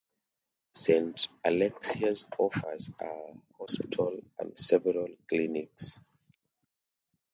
[0.73, 5.99] Saint Alexius offers a hospital and several clinics.